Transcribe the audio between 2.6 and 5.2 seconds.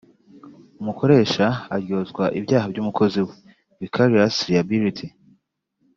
by’umukozi we (vicarious liability)